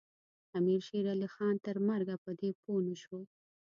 [0.57, 3.19] امیر شېرعلي خان تر مرګه په دې پوه نه شو.